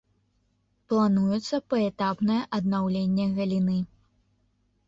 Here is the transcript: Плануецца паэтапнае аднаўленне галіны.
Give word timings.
Плануецца 0.93 1.59
паэтапнае 1.73 2.39
аднаўленне 2.59 3.25
галіны. 3.37 3.77